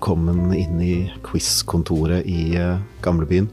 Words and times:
velkommen 0.00 0.54
inn 0.56 0.78
i 0.80 1.12
quiz-kontoret 1.20 2.24
i 2.24 2.56
uh, 2.56 2.78
gamlebyen. 3.04 3.50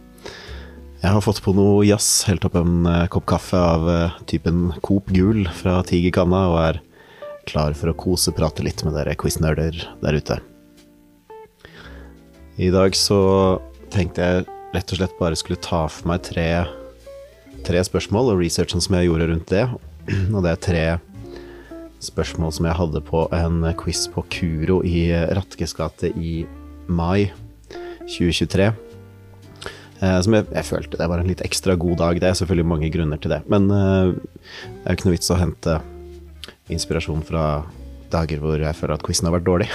Jeg 1.01 1.11
har 1.11 1.19
fått 1.19 1.41
på 1.43 1.51
noe 1.51 1.81
jazz, 1.83 2.23
helt 2.29 2.45
opp 2.47 2.55
en 2.55 2.87
uh, 2.87 3.03
kopp 3.11 3.25
kaffe 3.27 3.59
av 3.59 3.83
uh, 3.83 4.13
typen 4.31 4.69
Coop 4.79 5.11
Gul 5.11 5.43
fra 5.51 5.81
Tigerkanna, 5.83 6.45
og 6.47 6.55
er 6.61 6.79
klar 7.51 7.75
for 7.75 7.91
å 7.91 7.97
koseprate 7.99 8.63
litt 8.63 8.79
med 8.87 8.95
dere 8.95 9.17
quiz-nerder 9.19 9.75
der 9.99 10.19
ute. 10.21 10.39
I 12.55 12.71
dag 12.71 12.95
så 12.95 13.19
tenkte 13.91 14.23
jeg 14.23 14.47
rett 14.71 14.95
og 14.95 15.01
slett 15.01 15.19
bare 15.19 15.35
skulle 15.35 15.59
ta 15.59 15.83
for 15.91 16.13
meg 16.13 16.23
tre, 16.29 16.47
tre 17.67 17.83
spørsmål, 17.91 18.31
og 18.31 18.39
researchen 18.45 18.79
som 18.87 18.95
jeg 18.95 19.11
gjorde 19.11 19.33
rundt 19.33 19.51
det. 19.51 19.67
Og 20.31 20.39
det 20.47 20.55
er 20.55 20.63
tre 20.63 20.87
spørsmål 22.03 22.53
som 22.53 22.67
jeg 22.69 22.77
hadde 22.77 23.01
på 23.07 23.25
en 23.35 23.61
quiz 23.79 24.05
på 24.13 24.23
Kuro 24.33 24.81
i 24.85 25.09
Ratkes 25.37 25.73
gate 25.77 26.11
i 26.15 26.41
mai 26.87 27.31
2023. 28.07 28.71
Eh, 29.97 30.17
som 30.21 30.35
jeg, 30.37 30.45
jeg, 30.53 30.67
følte 30.67 30.99
det 30.99 31.09
var 31.09 31.21
en 31.21 31.29
litt 31.29 31.43
ekstra 31.45 31.75
god 31.79 31.97
dag. 32.01 32.19
Det 32.21 32.29
er 32.29 32.37
selvfølgelig 32.37 32.69
mange 32.69 32.91
grunner 32.93 33.21
til 33.21 33.33
det. 33.33 33.41
Men 33.51 33.69
eh, 33.73 34.13
det 34.13 34.83
er 34.83 34.93
jo 34.93 34.99
ikke 34.99 35.09
noe 35.09 35.17
vits 35.17 35.33
å 35.33 35.39
hente 35.41 35.79
inspirasjon 36.73 37.23
fra 37.25 37.45
dager 38.11 38.41
hvor 38.43 38.59
jeg 38.61 38.77
føler 38.77 38.95
at 38.95 39.05
quizen 39.05 39.27
har 39.27 39.37
vært 39.37 39.47
dårlig. 39.47 39.69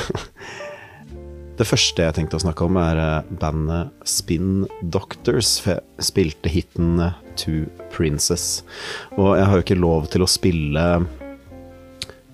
det 1.58 1.68
første 1.68 2.06
jeg 2.06 2.16
tenkte 2.16 2.38
å 2.38 2.44
snakke 2.44 2.68
om, 2.68 2.78
er 2.80 3.00
eh, 3.02 3.32
bandet 3.42 4.06
Spin 4.08 4.68
Doctors. 4.94 5.56
For 5.64 5.74
jeg 5.74 6.06
spilte 6.12 6.52
hiten 6.52 7.02
To 7.42 7.64
Princess. 7.94 8.62
Og 9.16 9.34
jeg 9.40 9.48
har 9.48 9.58
jo 9.58 9.66
ikke 9.66 9.82
lov 9.82 10.08
til 10.12 10.24
å 10.24 10.30
spille 10.30 10.86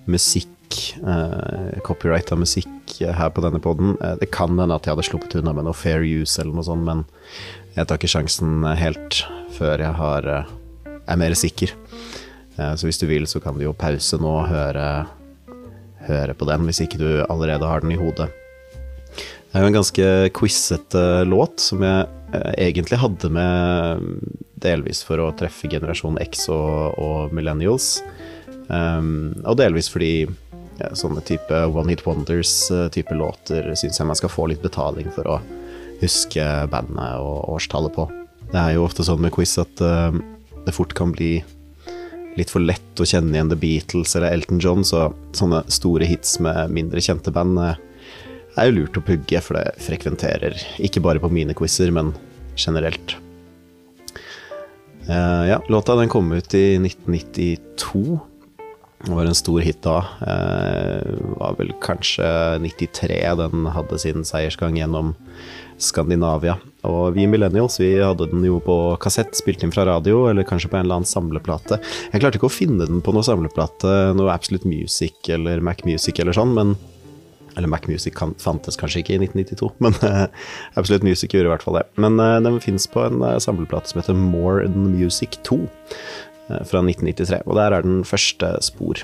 musikk, 0.09 0.79
eh, 1.01 1.79
copyrighta 1.85 2.37
musikk 2.39 2.97
her 2.99 3.29
på 3.33 3.43
denne 3.45 3.61
poden. 3.63 3.95
Eh, 4.03 4.15
det 4.21 4.31
kan 4.35 4.57
hende 4.57 4.75
at 4.75 4.85
jeg 4.85 4.95
hadde 4.95 5.07
sluppet 5.07 5.39
unna 5.39 5.53
med 5.53 5.69
noe 5.69 5.77
fair 5.77 6.03
use 6.03 6.39
eller 6.41 6.57
noe 6.57 6.67
sånt, 6.67 6.85
men 6.87 7.05
jeg 7.75 7.87
tar 7.87 7.99
ikke 7.99 8.11
sjansen 8.11 8.65
helt 8.79 9.23
før 9.55 9.85
jeg 9.85 9.95
har, 9.99 10.27
eh, 10.27 10.51
er 11.07 11.17
mer 11.17 11.37
sikker. 11.37 11.73
Eh, 12.57 12.73
så 12.75 12.87
hvis 12.87 12.99
du 12.99 13.07
vil, 13.07 13.27
så 13.27 13.41
kan 13.41 13.57
du 13.57 13.63
jo 13.63 13.73
pause 13.73 14.19
nå 14.19 14.33
og 14.41 14.49
høre, 14.51 15.07
høre 16.07 16.35
på 16.35 16.47
den, 16.49 16.67
hvis 16.67 16.81
ikke 16.83 16.99
du 16.99 17.09
allerede 17.29 17.67
har 17.67 17.81
den 17.81 17.93
i 17.95 17.99
hodet. 17.99 18.29
Det 19.49 19.57
er 19.57 19.63
jo 19.63 19.69
en 19.71 19.79
ganske 19.79 20.07
quizete 20.37 21.03
låt, 21.25 21.59
som 21.63 21.81
jeg 21.81 22.07
eh, 22.33 22.53
egentlig 22.69 22.99
hadde 23.01 23.31
med 23.33 24.03
delvis 24.59 25.01
for 25.07 25.23
å 25.23 25.31
treffe 25.39 25.71
generasjon 25.71 26.19
X 26.21 26.49
og, 26.53 26.99
og 26.99 27.33
millennials. 27.33 27.99
Um, 28.69 29.33
og 29.49 29.57
delvis 29.59 29.89
fordi 29.89 30.27
ja, 30.79 30.91
sånne 30.95 31.23
type 31.25 31.61
One 31.73 31.91
Hit 31.91 32.05
Wonders-type 32.05 33.15
låter 33.17 33.71
syns 33.75 33.99
jeg 33.99 34.07
man 34.07 34.19
skal 34.19 34.31
få 34.31 34.47
litt 34.51 34.61
betaling 34.63 35.09
for 35.15 35.27
å 35.27 35.39
huske 35.99 36.45
bandet 36.71 37.19
og 37.19 37.49
årstallet 37.57 37.95
på. 37.95 38.07
Det 38.49 38.59
er 38.59 38.75
jo 38.77 38.85
ofte 38.85 39.05
sånn 39.05 39.21
med 39.23 39.33
quiz 39.35 39.57
at 39.61 39.83
uh, 39.83 40.13
det 40.65 40.75
fort 40.75 40.95
kan 40.97 41.13
bli 41.15 41.39
litt 42.37 42.51
for 42.53 42.63
lett 42.63 43.01
å 43.01 43.07
kjenne 43.07 43.35
igjen 43.35 43.51
The 43.51 43.57
Beatles 43.59 44.15
eller 44.15 44.31
Elton 44.31 44.61
John, 44.63 44.85
så 44.87 45.09
sånne 45.35 45.65
store 45.71 46.07
hits 46.07 46.37
med 46.43 46.71
mindre 46.73 47.03
kjente 47.03 47.33
band 47.35 47.59
uh, 47.59 47.75
er 48.59 48.69
jo 48.69 48.79
lurt 48.79 48.99
å 48.99 49.03
pugge, 49.05 49.41
for 49.43 49.59
det 49.59 49.79
frekventerer 49.83 50.57
ikke 50.83 51.03
bare 51.03 51.21
på 51.21 51.31
mine 51.33 51.55
quizer, 51.57 51.91
men 51.95 52.13
generelt. 52.59 53.15
Uh, 55.09 55.45
ja, 55.49 55.59
låta 55.71 55.95
den 55.97 56.11
kom 56.11 56.31
ut 56.31 56.53
i 56.53 56.77
1992. 56.77 58.19
Det 59.05 59.15
var 59.15 59.25
en 59.25 59.35
stor 59.35 59.61
hit 59.63 59.79
da. 59.85 59.99
Eh, 60.27 61.13
var 61.39 61.55
vel 61.59 61.71
kanskje 61.83 62.27
93 62.59 63.21
den 63.39 63.69
hadde 63.71 63.99
sin 64.01 64.25
seiersgang 64.27 64.75
gjennom 64.75 65.13
Skandinavia. 65.79 66.57
Og 66.87 67.15
vi 67.15 67.23
millennials 67.27 67.79
vi 67.79 67.93
hadde 67.99 68.27
den 68.31 68.43
jo 68.43 68.59
på 68.63 68.75
kassett, 68.99 69.31
spilt 69.39 69.63
inn 69.63 69.71
fra 69.71 69.87
radio, 69.87 70.25
eller 70.27 70.47
kanskje 70.47 70.71
på 70.71 70.79
en 70.79 70.83
eller 70.85 70.99
annen 70.99 71.09
samleplate. 71.09 71.79
Jeg 72.11 72.23
klarte 72.23 72.39
ikke 72.39 72.49
å 72.51 72.53
finne 72.53 72.87
den 72.89 72.99
på 73.03 73.15
noe 73.15 73.23
samleplate, 73.23 74.13
noe 74.19 74.33
Absolute 74.33 74.67
Music 74.67 75.31
eller 75.31 75.63
Mac 75.63 75.85
Music 75.87 76.19
eller 76.19 76.35
sånn, 76.35 76.55
men 76.55 76.79
Eller 77.57 77.67
Mac 77.67 77.87
Music 77.89 78.13
kan, 78.15 78.35
fantes 78.39 78.77
kanskje 78.77 79.01
ikke 79.01 79.15
i 79.15 79.19
1992, 79.25 79.67
men 79.83 79.95
uh, 80.05 80.29
Absolute 80.79 81.03
Music 81.03 81.33
gjorde 81.33 81.49
i 81.49 81.51
hvert 81.51 81.63
fall 81.65 81.79
det. 81.79 81.81
Men 81.99 82.15
uh, 82.21 82.37
den 82.45 82.59
fins 82.63 82.85
på 82.87 83.01
en 83.03 83.25
samleplate 83.41 83.89
som 83.89 83.99
heter 83.99 84.15
More 84.15 84.67
Than 84.67 84.93
Music 84.93 85.39
2. 85.49 85.57
Eh, 86.49 86.65
fra 86.65 86.81
1993, 86.81 87.43
og 87.45 87.57
der 87.59 87.75
er 87.75 87.85
den 87.85 88.03
første 88.07 88.51
spor. 88.65 89.03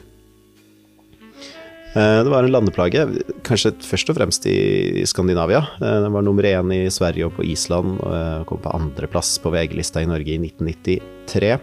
Eh, 1.95 2.19
det 2.25 2.31
var 2.31 2.43
en 2.43 2.51
landeplage, 2.51 3.05
kanskje 3.45 3.75
først 3.85 4.09
og 4.11 4.17
fremst 4.17 4.47
i 4.49 5.05
Skandinavia. 5.07 5.61
Eh, 5.77 5.99
den 6.05 6.15
var 6.15 6.25
nummer 6.25 6.43
én 6.43 6.73
i 6.73 6.89
Sverige 6.89 7.29
og 7.29 7.37
på 7.37 7.45
Island, 7.45 7.99
og 8.01 8.47
kom 8.49 8.63
på 8.63 8.73
andreplass 8.73 9.37
på 9.39 9.53
VG-lista 9.53 10.01
i 10.01 10.09
Norge 10.09 10.33
i 10.33 10.41
1993. 10.41 11.59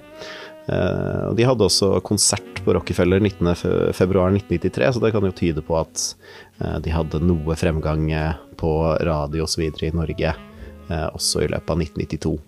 Og 0.63 1.35
de 1.35 1.43
hadde 1.43 1.65
også 1.67 1.97
konsert 2.07 2.61
på 2.63 2.71
Rockefeller 2.77 3.19
19.2.1993, 3.19 4.93
så 4.95 5.01
det 5.03 5.11
kan 5.11 5.25
jo 5.27 5.33
tyde 5.35 5.59
på 5.67 5.75
at 5.75 6.05
de 6.85 6.93
hadde 6.95 7.19
noe 7.19 7.57
fremgang 7.59 8.07
på 8.57 8.71
radio 9.03 9.43
osv. 9.43 9.65
i 9.67 9.91
Norge 9.91 10.37
også 10.87 11.43
i 11.43 11.51
løpet 11.51 11.75
av 11.75 11.83
1992. 11.83 12.39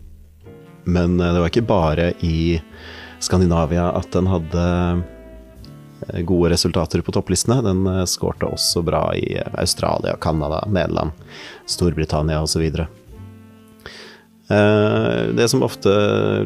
Men 0.94 1.18
det 1.18 1.42
var 1.42 1.50
ikke 1.50 1.66
bare 1.66 2.12
i 2.22 2.54
Skandinavia 3.24 3.88
at 3.96 4.10
den 4.12 4.28
hadde 4.28 4.64
eh, 6.08 6.20
gode 6.28 6.50
resultater 6.52 7.00
på 7.04 7.14
topplistene. 7.16 7.62
Den 7.64 7.86
eh, 7.88 8.04
skårte 8.08 8.50
også 8.52 8.82
bra 8.84 9.06
i 9.16 9.38
Australia, 9.54 10.16
Canada, 10.20 10.64
Nederland, 10.68 11.10
Storbritannia 11.70 12.42
osv. 12.44 12.64
Eh, 12.68 12.86
det 15.38 15.48
som 15.48 15.64
ofte 15.64 15.90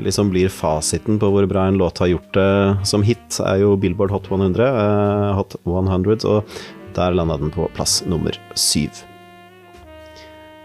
liksom 0.05 0.31
blir 0.31 0.53
fasiten 0.55 1.19
på 1.19 1.33
hvor 1.35 1.47
bra 1.51 1.67
en 1.67 1.81
låt 1.81 1.99
har 1.99 2.13
gjort 2.15 2.33
det 2.39 2.87
som 2.87 3.03
hit, 3.03 3.41
er 3.43 3.65
jo 3.65 3.77
Billboard 3.77 4.15
Hot 4.15 4.31
100, 4.31 5.35
Hot 5.39 5.59
100 5.67 6.23
og 6.31 6.59
der 6.95 7.15
landa 7.15 7.37
den 7.39 7.51
på 7.55 7.69
plass 7.75 8.01
nummer 8.07 8.35
syv. 8.59 8.91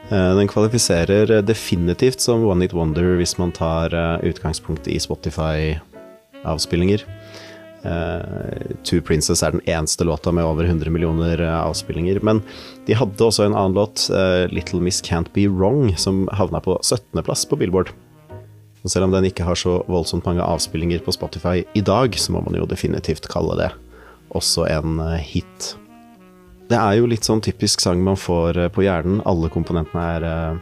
Den 0.09 0.49
kvalifiserer 0.49 1.41
definitivt 1.45 2.21
som 2.21 2.43
One 2.45 2.65
Hit 2.65 2.73
Wonder 2.75 3.15
hvis 3.17 3.37
man 3.39 3.53
tar 3.55 3.93
utgangspunkt 4.25 4.87
i 4.91 4.99
Spotify 5.01 5.79
avspillinger. 6.45 7.05
Uh, 7.83 8.75
Two 8.87 9.01
Princess 9.03 9.43
er 9.43 9.51
den 9.51 9.63
eneste 9.67 10.05
låta 10.07 10.31
med 10.31 10.45
over 10.47 10.63
100 10.63 10.89
millioner 10.89 11.41
uh, 11.41 11.65
avspillinger. 11.67 12.19
Men 12.23 12.41
de 12.87 12.95
hadde 12.95 13.25
også 13.25 13.43
en 13.47 13.55
annen 13.55 13.75
låt, 13.75 14.07
uh, 14.13 14.47
Little 14.53 14.79
Miss 14.81 15.01
Can't 15.03 15.31
Be 15.35 15.49
Wrong, 15.51 15.91
som 15.97 16.27
havna 16.31 16.63
på 16.63 16.77
17.-plass 16.79 17.45
på 17.49 17.59
Billboard. 17.59 17.91
Og 18.83 18.91
selv 18.91 19.07
om 19.07 19.15
den 19.15 19.27
ikke 19.27 19.47
har 19.47 19.59
så 19.59 19.81
voldsomt 19.91 20.25
mange 20.27 20.43
avspillinger 20.43 21.03
på 21.03 21.15
Spotify 21.15 21.63
i 21.75 21.83
dag, 21.83 22.15
så 22.19 22.35
må 22.35 22.43
man 22.43 22.55
jo 22.59 22.67
definitivt 22.67 23.29
kalle 23.31 23.55
det 23.59 23.71
også 24.35 24.65
en 24.71 24.99
hit. 25.23 25.73
Det 26.71 26.79
er 26.79 26.97
jo 26.97 27.07
litt 27.07 27.27
sånn 27.27 27.43
typisk 27.43 27.83
sang 27.83 28.01
man 28.03 28.17
får 28.19 28.57
på 28.75 28.83
hjernen. 28.83 29.21
Alle 29.29 29.51
komponentene 29.53 30.03
er 30.17 30.59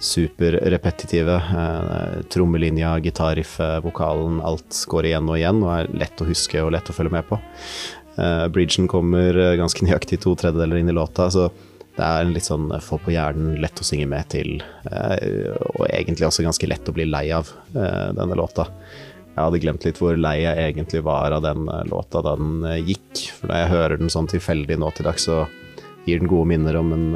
superrepetitive. 0.00 1.36
Eh, 1.36 2.20
trommelinja, 2.32 2.96
gitarriffet, 3.04 3.84
vokalen, 3.84 4.40
alt 4.40 4.84
går 4.88 5.10
igjen 5.10 5.28
og 5.28 5.38
igjen 5.38 5.64
og 5.64 5.72
er 5.76 5.90
lett 6.02 6.22
å 6.24 6.28
huske 6.28 6.62
og 6.64 6.72
lett 6.74 6.88
å 6.90 6.96
følge 6.96 7.14
med 7.18 7.28
på. 7.28 7.40
Eh, 8.20 8.46
bridgen 8.52 8.88
kommer 8.90 9.36
eh, 9.36 9.56
ganske 9.60 9.84
nøyaktig 9.86 10.22
to 10.24 10.34
tredjedeler 10.38 10.80
inn 10.80 10.90
i 10.92 10.96
låta, 10.96 11.30
så 11.30 11.50
det 12.00 12.06
er 12.06 12.24
en 12.24 12.32
litt 12.34 12.46
sånn 12.46 12.70
få 12.80 12.96
på 13.02 13.12
hjernen, 13.12 13.58
lett 13.60 13.80
å 13.80 13.86
synge 13.86 14.08
med 14.08 14.28
til, 14.32 14.60
eh, 14.88 15.52
og 15.74 15.86
egentlig 15.90 16.28
også 16.28 16.46
ganske 16.46 16.68
lett 16.70 16.88
å 16.88 16.94
bli 16.96 17.06
lei 17.08 17.26
av 17.36 17.50
eh, 17.74 18.10
denne 18.16 18.38
låta. 18.38 18.70
Jeg 19.30 19.44
hadde 19.44 19.60
glemt 19.62 19.84
litt 19.86 20.00
hvor 20.00 20.16
lei 20.18 20.40
jeg 20.42 20.70
egentlig 20.70 21.02
var 21.06 21.36
av 21.36 21.44
den 21.44 21.68
eh, 21.68 21.84
låta 21.90 22.22
da 22.24 22.36
den 22.40 22.64
gikk, 22.88 23.26
for 23.36 23.52
da 23.52 23.62
jeg 23.62 23.72
hører 23.74 24.00
den 24.00 24.12
sånn 24.12 24.30
tilfeldig 24.30 24.80
nå 24.80 24.92
til 24.96 25.10
dags, 25.10 25.28
så 25.28 25.42
gir 26.06 26.22
den 26.22 26.30
gode 26.30 26.48
minner 26.50 26.76
om 26.80 26.92
en 26.96 27.06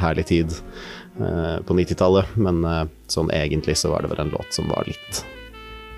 herlig 0.00 0.26
tid. 0.30 0.54
Eh, 1.20 1.62
på 1.66 1.74
90-tallet, 1.74 2.36
men 2.40 2.62
eh, 2.64 2.84
sånn 3.10 3.32
egentlig 3.34 3.74
så 3.76 3.90
var 3.92 4.04
det 4.04 4.12
vel 4.12 4.22
en 4.22 4.32
låt 4.32 4.54
som 4.54 4.70
var 4.70 4.86
litt 4.88 5.24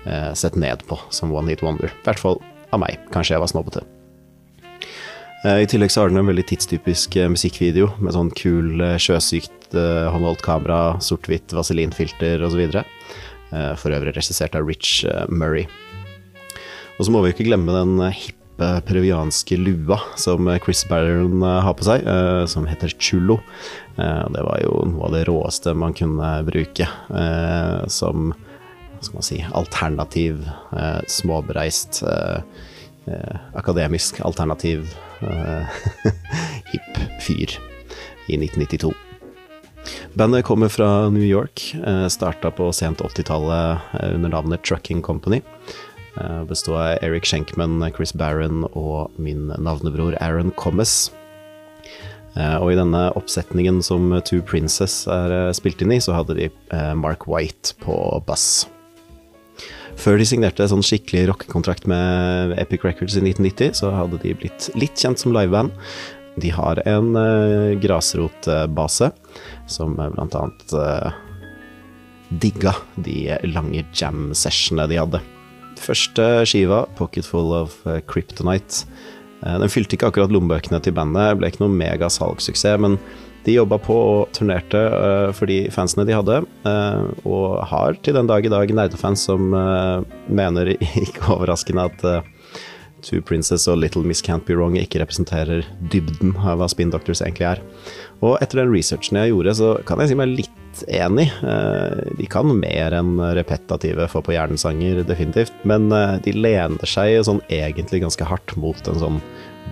eh, 0.09 0.31
sett 0.35 0.57
ned 0.59 0.81
på 0.89 0.97
som 1.13 1.31
One 1.31 1.53
Hit 1.53 1.63
Wonder. 1.63 1.93
I 1.93 2.07
hvert 2.07 2.19
fall 2.19 2.41
av 2.73 2.81
meg. 2.83 2.97
Kanskje 3.13 3.37
jeg 3.37 3.43
var 3.43 3.51
snobbete. 3.51 3.85
I 5.43 5.67
tillegg 5.67 5.91
så 5.91 5.99
har 5.99 6.11
den 6.11 6.21
en 6.21 6.29
veldig 6.29 6.45
tidstypisk 6.47 7.17
musikkvideo 7.27 7.89
med 7.99 8.15
sånn 8.15 8.29
kul, 8.31 8.79
sjøsykt 8.95 9.75
håndholdt 9.75 10.39
kamera, 10.39 11.01
sort-hvitt 11.03 11.51
vaselinfilter 11.51 12.39
osv. 12.47 12.61
For 13.51 13.91
øvrig 13.91 14.13
regissert 14.15 14.55
av 14.55 14.63
Rich 14.63 15.01
Murray. 15.27 15.67
Og 16.95 17.03
så 17.03 17.11
må 17.11 17.25
vi 17.25 17.33
ikke 17.35 17.49
glemme 17.49 17.75
den 17.75 17.99
hippe 18.15 18.42
peruvianske 18.87 19.57
lua 19.59 19.99
som 20.19 20.49
Chris 20.63 20.83
Barron 20.89 21.41
har 21.41 21.75
på 21.77 21.87
seg, 21.87 22.05
som 22.49 22.67
heter 22.69 22.93
chulo. 22.99 23.39
Eh, 23.97 24.25
det 24.33 24.41
var 24.41 24.59
jo 24.63 24.83
noe 24.89 25.07
av 25.07 25.13
det 25.13 25.25
råeste 25.29 25.75
man 25.77 25.93
kunne 25.97 26.31
bruke 26.47 26.87
eh, 26.89 27.85
som 27.87 28.33
skal 29.03 29.19
man 29.19 29.27
si, 29.27 29.41
alternativ, 29.51 30.45
eh, 30.71 31.01
småbereist, 31.11 32.03
akademisk 33.51 34.21
alternativ 34.23 34.87
hipp 36.71 37.01
fyr 37.25 37.57
i 38.31 38.37
1992. 38.39 38.93
Bandet 40.13 40.45
kommer 40.45 40.69
fra 40.69 41.09
New 41.09 41.23
York. 41.23 41.75
Eh, 41.85 42.07
Starta 42.07 42.51
på 42.51 42.71
sent 42.71 43.01
80-tallet 43.01 43.79
eh, 43.99 44.15
under 44.15 44.29
navnet 44.29 44.63
Trucking 44.63 45.01
Company. 45.01 45.41
Eh, 46.17 46.39
av 46.41 46.97
Eric 47.01 47.25
Schenkman, 47.25 47.81
Chris 47.95 48.13
Barron 48.13 48.67
og 48.73 49.11
min 49.17 49.47
navnebror 49.57 50.17
Aaron 50.21 50.51
Commes. 50.51 51.11
Eh, 52.35 52.57
Og 52.57 52.71
i 52.73 52.77
denne 52.77 53.11
oppsetningen 53.17 53.81
som 53.83 54.21
Two 54.25 54.41
Princess 54.41 55.07
er 55.07 55.31
eh, 55.31 55.53
spilt 55.53 55.81
inn 55.81 55.91
i, 55.91 56.01
så 56.01 56.13
hadde 56.13 56.37
de 56.37 56.49
Mark 56.95 57.27
White 57.27 57.75
på 57.81 57.95
bass. 58.25 58.67
Før 59.99 60.17
de 60.17 60.25
signerte 60.25 60.65
sånn 60.69 60.83
skikkelig 60.85 61.27
rockekontrakt 61.29 61.85
med 61.89 62.55
Epic 62.61 62.83
Records 62.85 63.17
i 63.17 63.21
1990, 63.21 63.75
så 63.77 63.91
hadde 63.93 64.19
de 64.23 64.33
blitt 64.37 64.69
litt 64.77 64.97
kjent 64.97 65.21
som 65.21 65.35
liveband. 65.35 65.73
De 66.41 66.49
har 66.49 66.81
en 66.89 67.11
uh, 67.13 67.75
grasrotbase 67.77 69.11
som 69.69 69.93
blant 69.93 70.33
annet 70.33 70.73
eh, 70.73 71.19
digga 72.41 72.73
de 73.05 73.35
lange 73.45 73.83
jam-sessionene 73.93 74.89
de 74.89 74.97
hadde. 74.97 75.21
Første 75.79 76.23
skiva, 76.49 76.85
'Pocketful 76.95 77.53
of 77.57 77.75
eh, 77.87 78.01
Kryptonite', 78.07 78.85
eh, 79.43 79.59
den 79.59 79.71
fylte 79.71 79.97
ikke 79.97 80.11
akkurat 80.11 80.33
lommebøkene 80.33 80.81
til 80.83 80.95
bandet, 80.95 81.37
ble 81.39 81.49
ikke 81.49 81.63
noe 81.63 81.73
mega 81.73 82.09
salgssuksess, 82.11 82.79
men 82.79 82.97
de 83.43 83.57
jobba 83.57 83.75
på 83.83 83.95
og 83.95 84.31
turnerte 84.35 84.79
eh, 84.79 85.31
for 85.35 85.51
de 85.51 85.65
fansene 85.73 86.05
de 86.07 86.15
hadde, 86.15 86.43
og 87.27 87.63
har 87.67 87.97
til 88.05 88.15
den 88.15 88.29
dag 88.29 88.45
i 88.45 88.51
dag 88.53 88.71
nerdefans 88.71 89.25
som 89.27 89.51
mener, 90.31 90.75
ikke 91.05 91.27
overraskende, 91.35 91.89
at 91.91 92.23
Two 93.03 93.19
Princes 93.19 93.67
og 93.67 93.81
Little 93.81 94.05
Miss 94.07 94.23
Can't 94.23 94.45
Be 94.47 94.55
Wrong 94.55 94.77
ikke 94.79 95.01
representerer 95.01 95.67
dybden 95.91 96.37
av 96.39 96.61
hva 96.61 96.69
Spin 96.71 96.93
Doctors 96.93 97.19
egentlig 97.19 97.49
er. 97.51 97.63
Og 98.23 98.37
etter 98.39 98.61
den 98.61 98.71
researchen 98.71 99.19
jeg 99.19 99.33
gjorde, 99.33 99.57
så 99.59 99.73
kan 99.83 99.99
jeg 99.99 100.13
si 100.13 100.19
meg 100.19 100.31
litt 100.31 100.62
enig. 100.87 101.29
Eh, 101.43 102.03
De 102.17 102.25
kan 102.29 102.49
mer 102.59 102.95
enn 102.97 103.17
repetative 103.37 104.07
få 104.11 104.21
på 104.25 104.33
hjernen-sanger, 104.35 105.03
definitivt, 105.07 105.53
men 105.63 105.91
eh, 105.93 106.17
de 106.25 106.33
lener 106.35 106.89
seg 106.89 107.21
sånn 107.27 107.41
egentlig 107.53 108.01
ganske 108.03 108.27
hardt 108.27 108.55
mot 108.59 108.87
en 108.89 109.01
sånn 109.01 109.19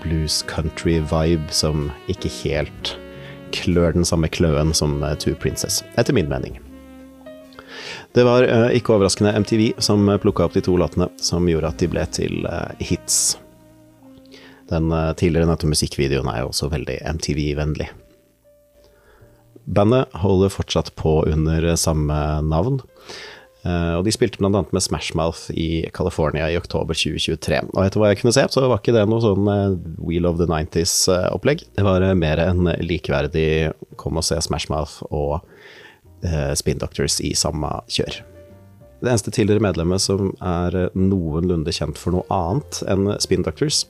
blues 0.03 0.41
country-vibe 0.49 1.49
som 1.53 1.89
ikke 2.11 2.31
helt 2.41 2.95
klør 3.55 3.97
den 3.97 4.07
samme 4.07 4.29
kløen 4.31 4.75
som 4.77 5.01
eh, 5.03 5.15
Two 5.19 5.33
Princess, 5.35 5.81
etter 5.97 6.15
min 6.15 6.29
mening. 6.31 6.59
Det 8.11 8.25
var 8.27 8.43
ikke 8.75 8.97
overraskende 8.97 9.31
MTV 9.39 9.79
som 9.79 10.03
plukka 10.19 10.43
opp 10.43 10.55
de 10.57 10.63
to 10.65 10.75
låtene, 10.75 11.07
som 11.15 11.47
gjorde 11.47 11.69
at 11.71 11.79
de 11.79 11.87
ble 11.87 12.03
til 12.11 12.43
hits. 12.83 13.37
Den 14.67 14.91
tidligere 15.15 15.47
nevnte 15.47 15.69
musikkvideoen 15.71 16.27
er 16.27 16.41
jo 16.43 16.51
også 16.51 16.67
veldig 16.73 16.97
MTV-vennlig. 17.15 17.87
Bandet 19.65 20.13
holder 20.23 20.51
fortsatt 20.53 20.93
på 20.99 21.21
under 21.29 21.67
samme 21.79 22.15
navn, 22.47 22.79
eh, 23.65 23.93
og 23.97 24.05
de 24.05 24.13
spilte 24.13 24.41
annet 24.43 24.71
med 24.73 24.83
Smashmouth 24.83 25.53
i 25.53 25.85
California 25.93 26.49
i 26.49 26.57
oktober 26.59 26.97
2023. 26.97 27.61
Og 27.73 27.83
etter 27.83 28.01
hva 28.01 28.11
jeg 28.11 28.21
kunne 28.21 28.35
se, 28.35 28.47
så 28.49 28.65
var 28.65 28.81
ikke 28.81 28.95
det 28.97 29.05
noe 29.09 29.23
sånn 29.23 29.51
eh, 29.53 29.77
Wheel 30.01 30.29
of 30.29 30.41
the 30.41 30.49
90s-opplegg. 30.49 31.67
Det 31.77 31.85
var 31.87 32.05
eh, 32.05 32.17
mer 32.17 32.41
en 32.43 32.73
likeverdig 32.81 33.71
kom 34.01 34.19
og 34.19 34.27
se 34.27 34.39
Smashmouth 34.41 35.05
og 35.11 35.39
eh, 36.25 36.51
Spin 36.57 36.81
Doctors 36.81 37.21
i 37.23 37.35
samme 37.37 37.79
kjør. 37.91 38.23
Det 39.01 39.09
eneste 39.09 39.31
tidligere 39.33 39.63
medlemmet 39.65 40.01
som 40.03 40.33
er 40.45 40.75
eh, 40.77 40.97
noenlunde 40.97 41.73
kjent 41.73 41.97
for 42.01 42.17
noe 42.17 42.27
annet 42.33 42.83
enn 42.89 43.07
Spin 43.23 43.45
Doctors, 43.45 43.85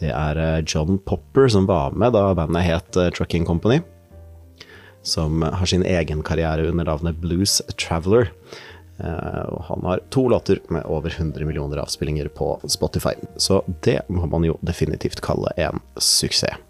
det 0.00 0.10
er 0.12 0.40
eh, 0.40 0.60
John 0.66 0.98
Popper, 0.98 1.48
som 1.52 1.68
var 1.68 1.96
med 1.96 2.14
da 2.16 2.30
bandet 2.36 2.66
het 2.66 2.98
eh, 3.00 3.10
Trucking 3.14 3.46
Company. 3.48 3.80
Som 5.02 5.42
har 5.42 5.66
sin 5.66 5.82
egen 5.82 6.22
karriere 6.22 6.68
under 6.70 6.86
navnet 6.86 7.18
Blues 7.22 7.60
Traveler. 7.76 8.30
Eh, 9.02 9.44
og 9.50 9.64
han 9.66 9.86
har 9.86 10.02
to 10.14 10.28
låter 10.28 10.60
med 10.70 10.84
over 10.86 11.10
100 11.10 11.46
millioner 11.46 11.80
avspillinger 11.82 12.28
på 12.28 12.60
Spotify, 12.68 13.14
så 13.36 13.62
det 13.82 14.02
må 14.08 14.28
man 14.30 14.44
jo 14.46 14.58
definitivt 14.62 15.22
kalle 15.24 15.50
en 15.56 15.80
suksess. 15.96 16.60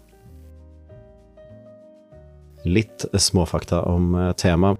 Litt 2.63 3.05
småfakta 3.19 3.83
om 3.91 4.15
eh, 4.15 4.33
temaet. 4.39 4.79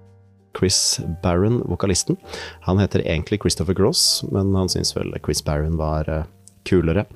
Chris 0.54 1.00
Barron, 1.22 1.64
vokalisten, 1.66 2.14
han 2.62 2.78
heter 2.78 3.02
egentlig 3.02 3.40
Christopher 3.42 3.74
Gross, 3.74 4.22
men 4.30 4.54
han 4.54 4.68
syns 4.70 4.94
vel 4.94 5.10
Chris 5.18 5.42
Barron 5.44 5.74
var 5.76 6.06
eh, 6.08 6.28
kulere. 6.62 7.08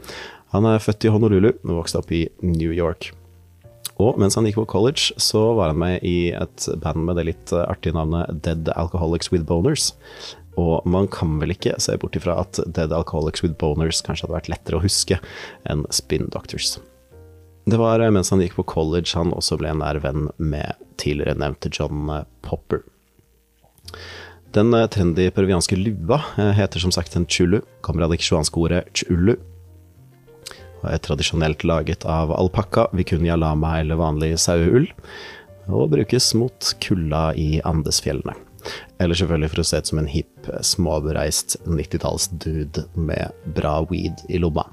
Han 0.51 0.67
er 0.67 0.83
født 0.83 1.07
i 1.07 1.13
Honolulu 1.15 1.53
og 1.53 1.77
vokste 1.77 2.03
opp 2.03 2.11
i 2.11 2.25
New 2.43 2.75
York. 2.75 3.13
Og 3.99 4.19
mens 4.21 4.37
han 4.39 4.47
gikk 4.47 4.61
på 4.61 4.69
college, 4.71 5.11
så 5.19 5.41
var 5.59 5.73
han 5.73 5.81
med 5.81 6.05
i 6.07 6.31
et 6.31 6.67
band 6.83 7.03
med 7.07 7.19
det 7.19 7.27
litt 7.33 7.53
eh, 7.55 7.67
artige 7.67 7.97
navnet 7.97 8.31
Dead 8.45 8.71
Alcoholics 8.79 9.33
With 9.33 9.47
Boners. 9.49 9.91
Og 10.59 10.87
man 10.91 11.09
kan 11.11 11.37
vel 11.43 11.55
ikke 11.55 11.75
se 11.83 11.97
bort 11.99 12.19
ifra 12.19 12.37
at 12.45 12.61
Dead 12.67 12.95
Alcoholics 12.95 13.43
With 13.43 13.59
Boners 13.59 14.03
kanskje 14.07 14.27
hadde 14.27 14.37
vært 14.37 14.53
lettere 14.53 14.79
å 14.79 14.85
huske 14.85 15.19
enn 15.71 15.83
Spin 15.95 16.31
Doctors. 16.35 16.77
Det 17.69 17.81
var 17.81 18.03
eh, 18.05 18.13
mens 18.15 18.31
han 18.35 18.43
gikk 18.45 18.61
på 18.61 18.69
college 18.71 19.19
han 19.19 19.35
også 19.35 19.59
ble 19.59 19.75
en 19.75 19.83
nær 19.83 19.99
venn 20.05 20.31
med 20.39 20.79
tidligere 21.03 21.39
nevnte 21.43 21.73
John 21.75 22.07
eh, 22.15 22.27
Popper. 22.47 22.85
Den 24.55 24.73
trendy 24.89 25.27
peruvianske 25.35 25.77
lua 25.77 26.23
heter 26.57 26.81
som 26.81 26.93
sagt 26.95 27.19
en 27.19 27.27
chulu, 27.29 27.59
kommer 27.85 28.07
av 28.07 28.15
det 28.15 28.23
quichuanske 28.23 28.63
ordet 28.63 28.87
chulu, 28.97 29.35
er 30.87 31.01
tradisjonelt 31.03 31.65
laget 31.67 32.07
av 32.09 32.33
alpakka, 32.37 32.89
vicuña 32.95 33.39
lama 33.39 33.79
eller 33.81 33.99
vanlig 34.01 34.35
saueull, 34.39 34.89
og 35.69 35.91
brukes 35.93 36.33
mot 36.39 36.73
kulda 36.83 37.33
i 37.37 37.59
Andesfjellene. 37.69 38.37
Eller 38.99 39.19
selvfølgelig 39.19 39.53
for 39.53 39.63
å 39.63 39.69
se 39.69 39.81
ut 39.81 39.91
som 39.91 40.01
en 40.01 40.11
hipp, 40.11 40.49
småbereist 40.67 41.59
90-talls-dude 41.67 42.89
med 42.97 43.53
bra 43.57 43.81
weed 43.91 44.25
i 44.29 44.41
lomma. 44.43 44.67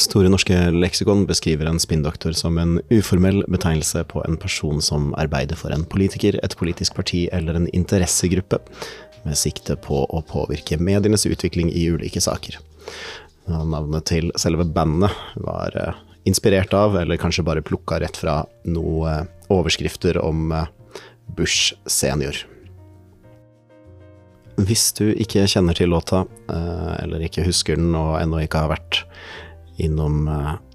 Store 0.00 0.30
norske 0.32 0.54
leksikon 0.74 1.26
beskriver 1.28 1.68
en 1.70 1.78
spinndoktor 1.82 2.34
som 2.34 2.58
en 2.58 2.78
uformell 2.90 3.44
betegnelse 3.46 4.02
på 4.10 4.22
en 4.26 4.38
person 4.40 4.80
som 4.82 5.12
arbeider 5.20 5.58
for 5.58 5.74
en 5.74 5.86
politiker, 5.86 6.38
et 6.42 6.56
politisk 6.58 6.96
parti 6.98 7.26
eller 7.32 7.58
en 7.58 7.68
interessegruppe, 7.76 8.58
med 9.26 9.38
sikte 9.38 9.74
på 9.82 10.04
å 10.06 10.22
påvirke 10.26 10.78
medienes 10.78 11.26
utvikling 11.26 11.70
i 11.74 11.88
ulike 11.90 12.22
saker. 12.22 12.58
Navnet 13.46 14.08
til 14.10 14.32
selve 14.40 14.66
bandet 14.66 15.14
var 15.38 15.74
eh, 15.78 16.02
inspirert 16.26 16.74
av, 16.74 16.96
eller 16.98 17.20
kanskje 17.20 17.44
bare 17.46 17.62
plukka 17.62 18.00
rett 18.02 18.18
fra, 18.18 18.40
noen 18.66 19.06
eh, 19.12 19.48
overskrifter 19.54 20.18
om 20.18 20.50
eh, 20.52 20.68
Bush 21.38 21.76
senior. 21.86 22.38
Hvis 24.56 24.88
du 24.96 25.10
ikke 25.12 25.44
kjenner 25.52 25.76
til 25.76 25.90
låta, 25.92 26.22
eller 26.48 27.20
ikke 27.26 27.42
husker 27.44 27.76
den 27.76 27.90
og 27.92 28.14
ennå 28.22 28.38
ikke 28.40 28.62
har 28.62 28.70
vært 28.70 29.02
innom 29.76 30.30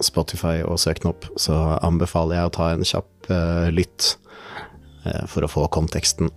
Spotify 0.05 0.59
og 0.61 0.77
søkt 0.77 1.01
den 1.01 1.09
opp, 1.09 1.25
så 1.33 1.55
anbefaler 1.81 2.37
jeg 2.37 2.51
å 2.51 2.53
ta 2.59 2.67
en 2.75 2.85
kjapp 2.85 3.31
lytt 3.73 4.11
for 5.31 5.41
å 5.41 5.49
få 5.49 5.65
konteksten. 5.73 6.29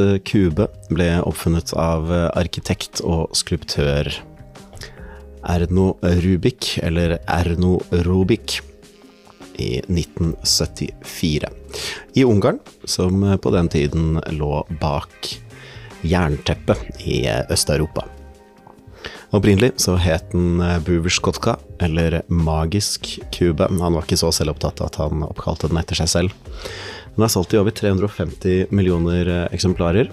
Eh, 0.00 0.18
kube 0.24 0.66
ble 0.92 1.08
oppfunnet 1.24 1.72
av 1.78 2.10
eh, 2.12 2.28
arkitekt 2.36 3.00
og 3.06 3.32
skulptør 3.36 4.10
Erno 5.46 5.92
Rubik, 6.02 6.74
eller 6.84 7.18
Erno 7.30 7.78
Rubik, 8.04 8.58
i 9.56 9.78
1974. 9.80 11.48
I 12.18 12.24
Ungarn, 12.28 12.58
som 12.84 13.22
på 13.40 13.52
den 13.54 13.70
tiden 13.72 14.18
lå 14.36 14.66
bak 14.82 15.30
jernteppet 16.04 17.00
i 17.06 17.22
Øst-Europa. 17.48 18.04
Opprinnelig 19.32 19.72
så 19.80 19.96
het 20.00 20.28
den 20.34 20.60
Buverskotka, 20.84 21.56
eller 21.80 22.20
Magisk 22.28 23.14
kube. 23.32 23.70
Han 23.70 23.96
var 23.96 24.04
ikke 24.04 24.20
så 24.20 24.34
selvopptatt 24.34 24.82
at 24.84 25.00
han 25.00 25.24
oppkalte 25.24 25.70
den 25.72 25.80
etter 25.80 26.02
seg 26.02 26.12
selv. 26.12 26.36
Den 27.16 27.24
er 27.24 27.32
solgt 27.32 27.54
i 27.54 27.60
over 27.60 27.72
350 27.72 28.72
millioner 28.76 29.28
eh, 29.32 29.46
eksemplarer. 29.56 30.10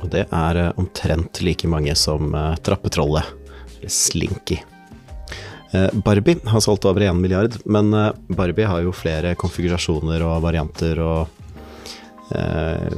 Og 0.00 0.08
det 0.12 0.28
er 0.30 0.60
eh, 0.60 0.72
omtrent 0.78 1.42
like 1.42 1.66
mange 1.70 1.94
som 1.98 2.30
eh, 2.34 2.54
Trappetrollet, 2.62 3.26
eller 3.76 3.92
Slinky. 3.92 4.62
Barbie 6.06 6.38
har 6.46 6.62
solgt 6.62 6.86
over 6.88 7.02
1 7.04 7.18
milliard, 7.20 7.56
men 7.66 7.90
Barbie 8.30 8.64
har 8.64 8.84
jo 8.86 8.94
flere 8.94 9.34
konfigurasjoner 9.36 10.22
og 10.24 10.38
varianter 10.44 11.00
og 11.04 11.26
eh, 12.32 12.94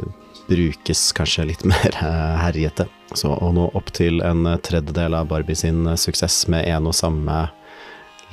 brukes 0.46 1.06
kanskje 1.16 1.46
litt 1.48 1.64
mer 1.72 1.96
herjete. 2.44 2.86
Så 3.16 3.32
å 3.32 3.48
nå 3.56 3.70
opp 3.72 3.88
til 3.96 4.20
en 4.22 4.44
tredjedel 4.62 5.16
av 5.16 5.32
Barbie 5.32 5.58
sin 5.58 5.88
suksess 5.96 6.44
med 6.52 6.68
en 6.68 6.92
og 6.92 6.94
samme 6.94 7.40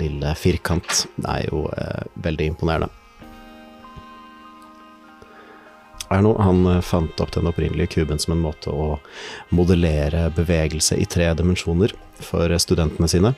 lille 0.04 0.36
firkant. 0.36 1.06
Det 1.16 1.32
er 1.32 1.50
jo 1.50 1.66
eh, 1.72 2.06
veldig 2.28 2.52
imponerende. 2.54 3.05
Erno 6.14 6.36
han 6.42 6.66
eh, 6.70 6.82
fant 6.86 7.20
opp 7.24 7.34
den 7.36 7.50
opprinnelige 7.50 7.96
kuben 7.98 8.22
som 8.22 8.36
en 8.36 8.44
måte 8.46 8.74
å 8.74 8.96
modellere 9.56 10.30
bevegelse 10.36 10.98
i 11.02 11.08
tre 11.10 11.32
dimensjoner 11.38 11.96
for 12.24 12.52
studentene 12.62 13.10
sine. 13.12 13.34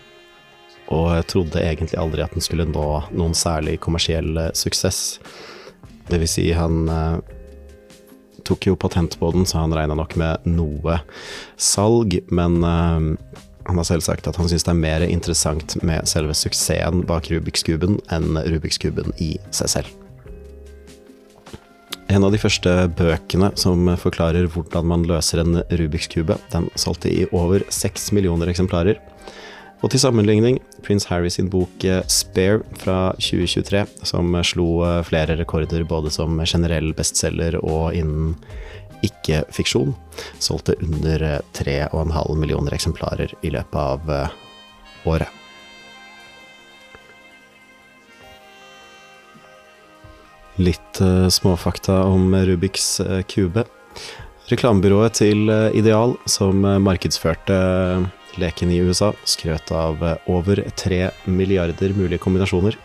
Og 0.94 1.12
trodde 1.28 1.64
egentlig 1.64 2.00
aldri 2.00 2.24
at 2.24 2.36
den 2.36 2.44
skulle 2.44 2.68
nå 2.68 2.88
noen 3.12 3.36
særlig 3.36 3.78
kommersiell 3.84 4.38
eh, 4.40 4.54
suksess. 4.56 5.20
Det 6.08 6.22
vil 6.22 6.32
si, 6.32 6.46
han 6.56 6.88
eh, 6.92 7.18
tok 8.48 8.70
jo 8.70 8.80
patent 8.80 9.18
på 9.20 9.32
den, 9.36 9.48
så 9.48 9.66
han 9.66 9.76
regna 9.76 9.98
nok 10.00 10.16
med 10.20 10.48
noe 10.48 11.02
salg, 11.60 12.20
men 12.32 12.62
eh, 12.64 13.36
han 13.68 13.82
har 13.82 13.88
selv 13.90 14.06
sagt 14.06 14.28
at 14.32 14.40
han 14.40 14.48
syns 14.48 14.64
det 14.64 14.72
er 14.72 14.80
mer 14.80 15.04
interessant 15.04 15.76
med 15.84 16.08
selve 16.08 16.36
suksessen 16.38 17.04
bak 17.08 17.28
Rubiks 17.34 17.68
kuben 17.68 18.00
enn 18.16 18.40
Rubiks 18.48 18.80
kuben 18.80 19.12
i 19.20 19.34
seg 19.52 19.74
selv. 19.76 20.07
En 22.08 22.24
av 22.24 22.32
de 22.32 22.40
første 22.40 22.72
bøkene 22.96 23.50
som 23.60 23.90
forklarer 24.00 24.48
hvordan 24.54 24.88
man 24.88 25.04
løser 25.10 25.42
en 25.42 25.60
Rubiks 25.68 26.08
kube, 26.12 26.38
den 26.54 26.70
solgte 26.80 27.12
i 27.12 27.26
over 27.36 27.66
seks 27.74 28.14
millioner 28.16 28.48
eksemplarer. 28.48 29.02
Og 29.84 29.92
til 29.94 30.02
sammenligning, 30.02 30.58
prins 30.86 31.06
Harry 31.12 31.30
sin 31.30 31.52
bok 31.54 31.84
eh, 31.86 32.00
Spare 32.10 32.64
fra 32.82 33.12
2023, 33.20 33.84
som 34.10 34.34
slo 34.48 34.70
eh, 34.88 35.02
flere 35.06 35.36
rekorder 35.38 35.84
både 35.86 36.10
som 36.14 36.40
generell 36.48 36.96
bestselger 36.98 37.60
og 37.60 37.94
innen 37.94 38.34
ikke-fiksjon, 39.06 39.92
solgte 40.42 40.80
under 40.82 41.28
3,5 41.60 41.92
eh, 41.92 42.34
millioner 42.40 42.78
eksemplarer 42.80 43.36
i 43.44 43.54
løpet 43.54 43.84
av 43.84 44.16
året. 45.06 45.37
Litt 50.58 51.02
uh, 51.02 51.30
småfakta 51.30 52.04
om 52.04 52.36
Rubiks 52.36 53.00
uh, 53.00 53.22
kube. 53.30 53.62
Reklamebyrået 54.50 55.20
til 55.20 55.46
uh, 55.52 55.70
Ideal, 55.78 56.16
som 56.26 56.66
markedsførte 56.82 57.58
leken 58.42 58.72
i 58.74 58.80
USA, 58.82 59.12
skrøt 59.26 59.70
av 59.74 60.02
over 60.30 60.64
tre 60.78 61.08
milliarder 61.26 61.94
mulige 61.98 62.22
kombinasjoner. 62.22 62.78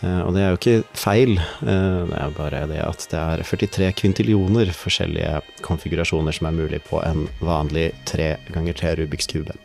Og 0.00 0.30
det 0.32 0.40
er 0.40 0.54
jo 0.54 0.56
ikke 0.56 0.96
feil, 0.96 1.34
det 1.60 2.14
er 2.16 2.30
bare 2.32 2.62
det 2.70 2.78
at 2.80 3.02
det 3.10 3.18
er 3.18 3.42
43 3.44 3.90
kvintillioner 3.98 4.70
forskjellige 4.72 5.42
konfigurasjoner 5.66 6.38
som 6.38 6.48
er 6.48 6.56
mulig 6.56 6.80
på 6.86 7.02
en 7.04 7.26
vanlig 7.44 7.90
3 8.08 8.30
ganger 8.54 8.78
3 8.80 8.94
Rubiks 9.02 9.28
kube. 9.28 9.58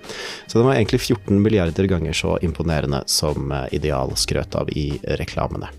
Så 0.49 0.57
den 0.57 0.67
var 0.67 0.75
egentlig 0.75 1.05
14 1.05 1.39
milliarder 1.39 1.87
ganger 1.87 2.17
så 2.17 2.35
imponerende 2.43 3.05
som 3.07 3.53
Ideal 3.71 4.17
skrøt 4.19 4.59
av 4.59 4.75
i 4.75 4.89
reklamene. 5.21 5.71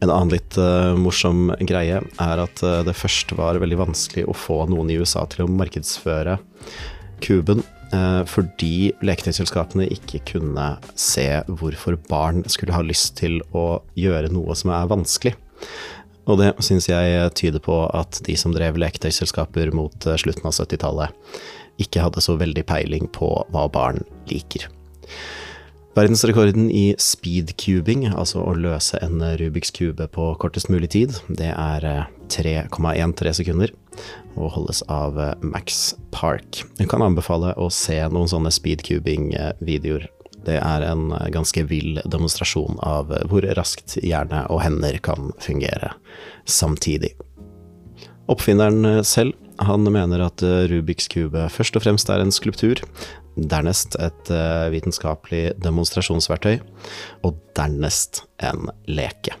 En 0.00 0.08
annen 0.08 0.32
litt 0.32 0.56
uh, 0.56 0.96
morsom 0.96 1.50
greie 1.68 2.00
er 2.00 2.40
at 2.40 2.62
uh, 2.64 2.80
det 2.86 2.96
først 2.96 3.34
var 3.36 3.60
veldig 3.60 3.82
vanskelig 3.82 4.24
å 4.28 4.36
få 4.36 4.62
noen 4.70 4.92
i 4.92 4.96
USA 4.96 5.26
til 5.28 5.44
å 5.44 5.52
markedsføre 5.52 6.38
kuben, 7.20 7.60
uh, 7.92 8.22
fordi 8.24 8.94
leketøyselskapene 9.04 9.90
ikke 9.92 10.22
kunne 10.32 10.72
se 10.96 11.28
hvorfor 11.52 11.98
barn 12.08 12.46
skulle 12.48 12.76
ha 12.76 12.84
lyst 12.86 13.18
til 13.20 13.42
å 13.52 13.82
gjøre 14.00 14.32
noe 14.32 14.56
som 14.56 14.72
er 14.72 14.88
vanskelig. 14.88 15.34
Og 16.30 16.40
det 16.40 16.54
syns 16.64 16.88
jeg 16.88 17.32
tyder 17.36 17.60
på 17.64 17.82
at 17.96 18.22
de 18.24 18.36
som 18.40 18.54
drev 18.54 18.78
leketøyselskaper 18.80 19.72
mot 19.76 20.08
slutten 20.20 20.46
av 20.46 20.54
70-tallet, 20.54 21.36
ikke 21.80 22.04
hadde 22.04 22.22
så 22.24 22.36
veldig 22.40 22.64
peiling 22.68 23.08
på 23.12 23.32
hva 23.52 23.66
barn 23.72 24.00
liker. 24.30 24.68
Verdensrekorden 25.90 26.68
i 26.70 26.92
speedcubing, 27.02 28.04
altså 28.14 28.44
å 28.46 28.52
løse 28.54 28.98
en 29.02 29.18
Rubiks 29.40 29.72
kube 29.74 30.06
på 30.14 30.28
kortest 30.38 30.70
mulig 30.70 30.92
tid, 30.94 31.16
det 31.26 31.50
er 31.50 31.86
3,13 32.30 33.26
eh, 33.26 33.34
sekunder 33.34 33.72
og 34.36 34.52
holdes 34.54 34.84
av 34.86 35.18
eh, 35.18 35.32
Max 35.42 35.96
Park. 36.14 36.62
Jeg 36.78 36.92
kan 36.92 37.02
anbefale 37.02 37.56
å 37.58 37.66
se 37.74 37.98
noen 38.06 38.30
sånne 38.30 38.54
speedcubing-videoer. 38.54 40.06
Det 40.46 40.60
er 40.62 40.86
en 40.86 41.10
eh, 41.16 41.26
ganske 41.34 41.66
vill 41.66 41.98
demonstrasjon 42.06 42.78
av 42.86 43.10
hvor 43.26 43.50
raskt 43.58 43.98
hjerne 43.98 44.44
og 44.46 44.62
hender 44.62 45.02
kan 45.02 45.34
fungere 45.42 45.96
samtidig. 46.46 47.16
Oppfinneren 48.30 49.02
selv 49.02 49.34
han 49.60 49.82
mener 49.90 50.22
at 50.24 50.40
Rubiks 50.70 51.10
kube 51.12 51.42
først 51.52 51.74
og 51.76 51.82
fremst 51.84 52.08
er 52.08 52.22
en 52.22 52.30
skulptur, 52.32 52.80
dernest 53.36 53.96
et 54.00 54.32
uh, 54.32 54.70
vitenskapelig 54.72 55.54
demonstrasjonsverktøy, 55.62 56.58
og 57.26 57.38
dernest 57.56 58.24
en 58.42 58.68
leke. 58.90 59.36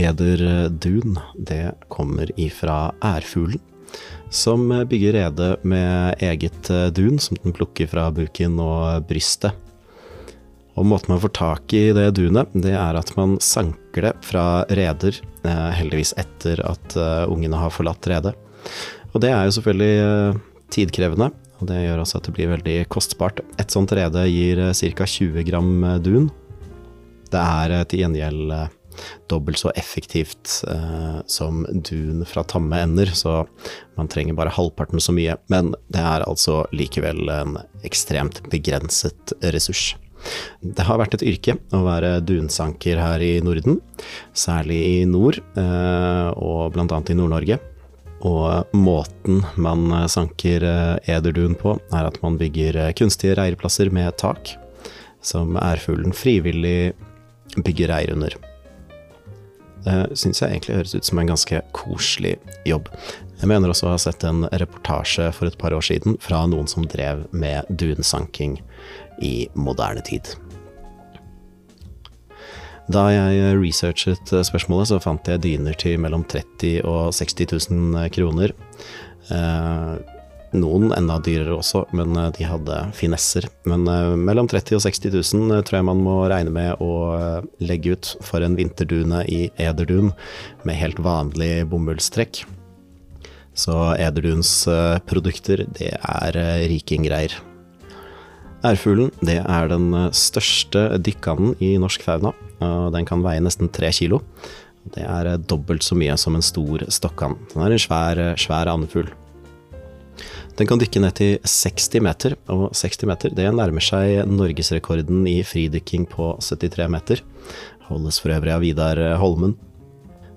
Eder 0.00 0.70
dun, 0.70 1.18
det 1.36 1.74
kommer 1.92 2.30
ifra 2.40 2.90
ærfuglen 3.04 3.69
som 4.30 4.68
bygger 4.88 5.12
rede 5.12 5.56
med 5.62 6.22
eget 6.22 6.70
eh, 6.70 6.86
dun 6.94 7.18
som 7.18 7.36
den 7.42 7.54
plukker 7.54 7.90
fra 7.90 8.06
buken 8.14 8.60
og 8.62 9.04
brystet. 9.10 9.56
Og 10.78 10.86
måten 10.86 11.12
man 11.12 11.20
får 11.20 11.34
tak 11.36 11.74
i 11.74 11.90
det 11.92 12.06
dunet, 12.16 12.52
det 12.54 12.72
er 12.78 12.96
at 12.96 13.10
man 13.18 13.36
sanker 13.42 14.06
det 14.06 14.14
fra 14.24 14.62
reder, 14.70 15.18
eh, 15.42 15.68
heldigvis 15.76 16.14
etter 16.20 16.62
at 16.64 16.96
eh, 16.96 17.26
ungene 17.28 17.58
har 17.58 17.74
forlatt 17.74 18.06
redet. 18.08 18.36
Og 19.10 19.20
det 19.24 19.34
er 19.34 19.44
jo 19.44 19.56
selvfølgelig 19.58 20.40
tidkrevende, 20.70 21.32
og 21.58 21.66
det 21.68 21.82
gjør 21.82 22.04
også 22.04 22.20
at 22.20 22.28
det 22.28 22.36
blir 22.36 22.52
veldig 22.54 22.76
kostbart. 22.92 23.42
Et 23.58 23.74
sånt 23.74 23.90
rede 23.98 24.22
gir 24.30 24.62
ca. 24.70 25.06
20 25.10 25.42
gram 25.50 25.72
dun. 25.98 26.30
Det 27.30 27.40
er 27.42 27.82
til 27.90 28.04
gjengjeld 28.04 28.54
dobbelt 29.30 29.60
så 29.60 29.72
effektivt 29.78 30.60
eh, 30.70 31.20
som 31.30 31.64
dun 31.70 32.24
fra 32.28 32.44
tamme 32.44 32.82
ender, 32.82 33.12
så 33.14 33.44
man 33.98 34.10
trenger 34.10 34.38
bare 34.38 34.54
halvparten 34.54 35.02
så 35.02 35.14
mye. 35.16 35.38
Men 35.52 35.74
det 35.92 36.02
er 36.02 36.26
altså 36.26 36.62
likevel 36.74 37.28
en 37.32 37.58
ekstremt 37.86 38.42
begrenset 38.52 39.34
ressurs. 39.54 39.94
Det 40.60 40.84
har 40.84 41.00
vært 41.00 41.16
et 41.16 41.24
yrke 41.24 41.56
å 41.72 41.80
være 41.84 42.18
dunsanker 42.26 43.00
her 43.00 43.22
i 43.24 43.32
Norden, 43.44 43.80
særlig 44.36 44.80
i 44.84 44.96
nord, 45.08 45.40
eh, 45.56 46.28
og 46.36 46.76
annet 46.76 47.14
i 47.14 47.18
Nord-Norge. 47.18 47.60
Og 48.28 48.76
måten 48.76 49.40
man 49.56 49.86
sanker 50.12 50.64
eh, 50.66 51.14
ederdun 51.16 51.56
på, 51.56 51.78
er 51.92 52.10
at 52.10 52.20
man 52.24 52.36
bygger 52.40 52.76
eh, 52.76 52.92
kunstige 52.96 53.38
reirplasser 53.38 53.92
med 53.92 54.12
tak, 54.20 54.52
som 55.24 55.56
ærfuglen 55.60 56.12
frivillig 56.16 56.92
bygger 57.56 57.94
reir 57.94 58.12
under. 58.12 58.36
Det 59.84 60.18
syns 60.18 60.42
jeg 60.42 60.52
egentlig 60.52 60.76
høres 60.76 60.94
ut 60.94 61.08
som 61.08 61.20
en 61.20 61.30
ganske 61.30 61.62
koselig 61.76 62.34
jobb. 62.68 62.90
Jeg 63.40 63.48
mener 63.48 63.72
også 63.72 63.88
å 63.88 63.94
ha 63.94 64.00
sett 64.00 64.24
en 64.28 64.44
reportasje 64.60 65.30
for 65.32 65.48
et 65.48 65.58
par 65.60 65.72
år 65.72 65.84
siden 65.86 66.18
fra 66.20 66.42
noen 66.50 66.68
som 66.68 66.84
drev 66.84 67.24
med 67.32 67.68
dunsanking 67.80 68.58
i 69.24 69.48
moderne 69.56 70.04
tid. 70.04 70.34
Da 72.90 73.06
jeg 73.14 73.58
researchet 73.60 74.32
spørsmålet, 74.46 74.90
så 74.90 74.98
fant 75.02 75.28
jeg 75.30 75.42
dyner 75.44 75.76
til 75.78 76.00
mellom 76.02 76.24
30 76.26 76.82
og 76.88 77.12
60 77.14 77.70
000 77.70 78.08
kroner. 78.16 78.54
Eh, 79.30 79.92
noen 80.56 80.90
enda 80.96 81.18
dyrere 81.22 81.54
også, 81.58 81.84
men 81.96 82.16
eh, 82.18 82.30
de 82.36 82.46
hadde 82.48 82.78
finesser. 82.96 83.46
Men 83.68 83.86
uh, 83.88 84.16
mellom 84.18 84.48
30 84.50 84.78
og 84.78 84.84
60 84.84 85.12
000 85.34 85.52
uh, 85.54 85.60
tror 85.66 85.80
jeg 85.80 85.88
man 85.88 86.02
må 86.04 86.16
regne 86.30 86.52
med 86.54 86.82
å 86.82 86.92
legge 87.62 87.94
ut 87.94 88.14
for 88.24 88.44
en 88.44 88.56
vinterdune 88.58 89.22
i 89.30 89.42
ederdun 89.60 90.12
med 90.66 90.80
helt 90.80 91.02
vanlig 91.04 91.52
bomullstrekk. 91.70 92.44
Så 93.60 93.74
Ederduns 93.98 94.50
produkter, 95.10 95.64
det 95.76 95.90
er 95.98 96.36
rikinggreier. 96.70 97.34
Ærfuglen 98.64 99.10
det 99.26 99.40
er 99.42 99.68
den 99.68 99.90
største 100.16 100.86
dykkanden 101.02 101.56
i 101.60 101.74
norsk 101.82 102.04
fauna, 102.06 102.30
og 102.62 102.94
den 102.94 103.08
kan 103.08 103.24
veie 103.26 103.42
nesten 103.42 103.68
tre 103.74 103.90
kilo. 103.92 104.22
Det 104.94 105.04
er 105.04 105.34
dobbelt 105.50 105.84
så 105.84 105.98
mye 105.98 106.16
som 106.16 106.38
en 106.38 106.46
stor 106.46 106.86
stokkand. 106.88 107.42
Den 107.52 107.66
er 107.66 107.74
en 107.74 107.84
svær, 107.84 108.22
svær 108.40 108.70
andefugl. 108.72 109.10
Den 110.60 110.68
kan 110.68 110.76
dykke 110.76 111.00
ned 111.00 111.14
til 111.16 111.38
60 111.48 112.02
meter, 112.04 112.34
og 112.52 112.74
60 112.76 113.06
meter 113.08 113.32
det 113.32 113.46
nærmer 113.56 113.80
seg 113.80 114.26
norgesrekorden 114.28 115.22
i 115.24 115.38
fridykking 115.40 116.04
på 116.12 116.34
73 116.36 116.84
meter. 116.92 117.22
Holdes 117.86 118.20
for 118.20 118.34
øvrig 118.34 118.52
av 118.52 118.60
Vidar 118.60 119.00
Holmen. 119.22 119.56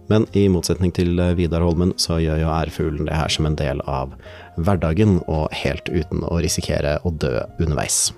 Men 0.07 0.23
i 0.31 0.45
motsetning 0.47 0.95
til 0.95 1.19
Vidar 1.35 1.67
Holmen, 1.67 1.91
så 1.99 2.21
gjør 2.23 2.39
jo 2.39 2.55
ærfuglen 2.55 3.11
det 3.11 3.19
her 3.19 3.35
som 3.35 3.51
en 3.51 3.59
del 3.59 3.83
av 3.83 4.15
hverdagen, 4.55 5.19
og 5.27 5.51
helt 5.59 5.91
uten 5.91 6.23
å 6.23 6.39
risikere 6.39 7.01
å 7.03 7.11
dø 7.11 7.41
underveis. 7.59 8.13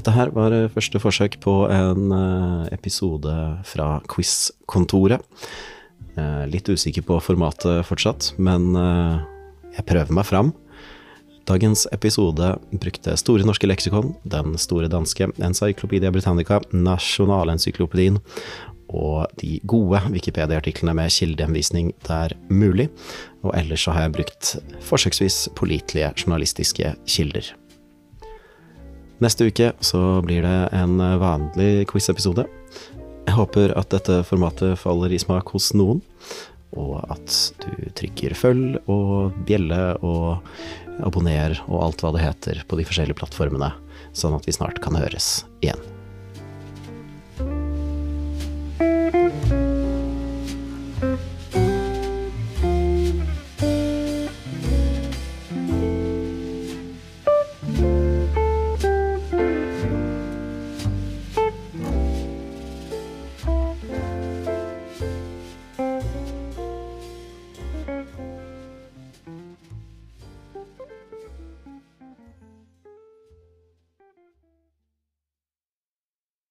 Dette 0.00 0.14
her 0.16 0.30
var 0.32 0.54
første 0.72 0.96
forsøk 0.96 1.34
på 1.44 1.52
en 1.68 2.08
episode 2.72 3.34
fra 3.68 3.88
Quiz-kontoret. 4.08 5.20
Litt 6.48 6.70
usikker 6.72 7.04
på 7.04 7.18
formatet 7.20 7.84
fortsatt, 7.84 8.30
men 8.40 8.70
jeg 9.76 9.84
prøver 9.90 10.16
meg 10.16 10.24
fram. 10.24 10.54
Dagens 11.44 11.84
episode 11.92 12.48
brukte 12.72 13.18
Store 13.20 13.44
norske 13.44 13.68
leksikon, 13.68 14.14
Den 14.24 14.56
store 14.56 14.88
danske 14.88 15.28
Encyclopedia 15.36 16.08
Britannica, 16.08 16.62
Nasjonalencyklopedien 16.72 18.16
og 18.88 19.28
de 19.36 19.60
gode 19.68 20.00
Wikipedia-artiklene 20.16 20.96
med 20.96 21.12
kildehenvisning 21.12 21.92
der 22.08 22.38
mulig. 22.48 22.88
Og 23.44 23.52
ellers 23.52 23.84
så 23.84 23.92
har 23.92 24.08
jeg 24.08 24.16
brukt 24.16 24.56
forsøksvis 24.80 25.50
pålitelige 25.60 26.14
journalistiske 26.16 26.96
kilder. 27.04 27.52
Neste 29.20 29.50
uke 29.50 29.72
så 29.84 30.00
blir 30.24 30.46
det 30.46 30.58
en 30.72 30.96
vanlig 31.20 31.84
quiz-episode. 31.90 32.46
Jeg 33.26 33.36
håper 33.36 33.74
at 33.76 33.92
dette 33.92 34.22
formatet 34.24 34.80
faller 34.80 35.12
i 35.12 35.20
smak 35.20 35.52
hos 35.52 35.70
noen, 35.76 36.00
og 36.72 36.96
at 37.12 37.36
du 37.60 37.90
trykker 38.00 38.32
følg 38.38 38.78
og 38.88 39.36
bjelle 39.44 39.82
og 40.00 40.40
abonner 41.04 41.58
og 41.68 41.84
alt 41.84 42.04
hva 42.04 42.14
det 42.16 42.24
heter 42.24 42.64
på 42.64 42.80
de 42.80 42.88
forskjellige 42.88 43.20
plattformene, 43.20 43.74
sånn 44.16 44.36
at 44.38 44.48
vi 44.48 44.56
snart 44.56 44.80
kan 44.80 44.96
høres 44.96 45.42
igjen. 45.60 45.89